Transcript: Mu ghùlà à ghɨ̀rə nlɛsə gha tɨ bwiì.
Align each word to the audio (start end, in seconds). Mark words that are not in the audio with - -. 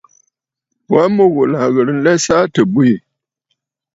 Mu 1.15 1.25
ghùlà 1.33 1.57
à 1.65 1.67
ghɨ̀rə 1.73 1.91
nlɛsə 1.95 2.33
gha 2.39 2.49
tɨ 2.53 2.61
bwiì. 2.73 2.95